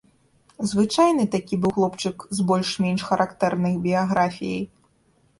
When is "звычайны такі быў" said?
0.69-1.73